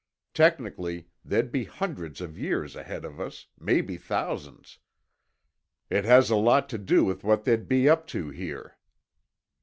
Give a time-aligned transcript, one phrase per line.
[0.33, 4.79] Technically, they'd be hundreds of years ahead of us—maybe thousands.
[5.91, 8.79] It has a lot to do with what they'd be up to here."